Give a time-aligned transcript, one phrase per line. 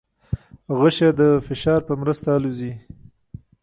[0.77, 2.73] غشی د فشار په مرسته الوزي.